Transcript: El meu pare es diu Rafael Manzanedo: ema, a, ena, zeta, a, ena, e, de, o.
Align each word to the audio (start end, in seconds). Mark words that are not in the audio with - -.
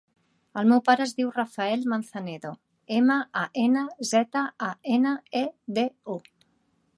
El 0.59 0.69
meu 0.69 0.79
pare 0.85 1.03
es 1.09 1.11
diu 1.17 1.27
Rafael 1.35 1.83
Manzanedo: 1.93 2.53
ema, 3.01 3.19
a, 3.43 3.45
ena, 3.65 3.85
zeta, 4.13 4.47
a, 4.69 4.71
ena, 4.97 5.13
e, 5.45 5.45
de, 5.79 5.85
o. 6.17 6.19